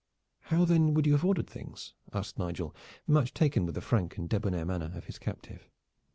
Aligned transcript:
"How 0.45 0.65
then 0.65 0.95
would 0.95 1.05
you 1.05 1.11
have 1.11 1.23
ordered 1.23 1.45
things?" 1.47 1.93
asked 2.11 2.39
Nigel, 2.39 2.75
much 3.05 3.35
taken 3.35 3.67
with 3.67 3.75
the 3.75 3.81
frank 3.81 4.17
and 4.17 4.27
debonair 4.27 4.65
manner 4.65 4.91
of 4.95 5.05
his 5.05 5.19
captive. 5.19 5.69